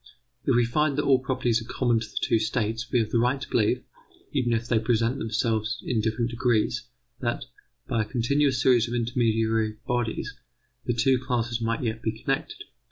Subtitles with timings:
[0.45, 3.19] If we find that all properties are common to the two states we have the
[3.19, 3.83] right to believe,
[4.33, 6.87] even if they presented themselves in different degrees,
[7.19, 7.43] that,
[7.87, 10.33] by a continuous series of intermediary bodies,
[10.85, 12.63] the two classes might yet be connected.